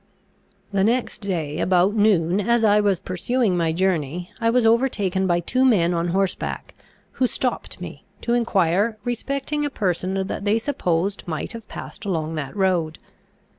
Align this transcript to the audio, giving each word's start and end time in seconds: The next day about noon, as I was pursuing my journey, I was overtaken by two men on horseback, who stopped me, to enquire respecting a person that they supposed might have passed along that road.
The 0.71 0.83
next 0.83 1.19
day 1.19 1.59
about 1.59 1.93
noon, 1.93 2.39
as 2.41 2.63
I 2.63 2.79
was 2.79 2.99
pursuing 2.99 3.55
my 3.55 3.71
journey, 3.71 4.31
I 4.41 4.49
was 4.49 4.65
overtaken 4.65 5.27
by 5.27 5.41
two 5.41 5.63
men 5.63 5.93
on 5.93 6.07
horseback, 6.07 6.73
who 7.11 7.27
stopped 7.27 7.79
me, 7.79 8.03
to 8.21 8.33
enquire 8.33 8.97
respecting 9.03 9.63
a 9.63 9.69
person 9.69 10.25
that 10.25 10.43
they 10.43 10.57
supposed 10.57 11.27
might 11.27 11.51
have 11.51 11.67
passed 11.67 12.03
along 12.03 12.33
that 12.33 12.55
road. 12.55 12.97